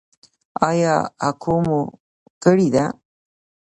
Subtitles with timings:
[0.69, 0.95] ایا
[1.27, 1.79] اکو مو
[2.43, 2.85] کړې ده؟